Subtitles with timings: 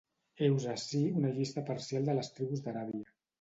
[0.45, 3.07] Heus ací una llista parcial de les tribus d'Aràbia.